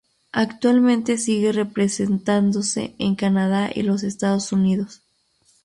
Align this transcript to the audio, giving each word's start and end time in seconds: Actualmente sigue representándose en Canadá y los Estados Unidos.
Actualmente 0.31 1.19
sigue 1.19 1.51
representándose 1.51 2.95
en 2.97 3.13
Canadá 3.13 3.69
y 3.71 3.83
los 3.83 4.01
Estados 4.01 4.51
Unidos. 4.51 5.03